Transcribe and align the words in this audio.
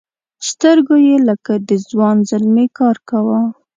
سترګو 0.49 0.95
یې 1.07 1.15
لکه 1.27 1.53
د 1.67 1.71
ځوان 1.89 2.17
زلمي 2.29 2.67
کار 2.77 2.97
کاوه. 3.09 3.41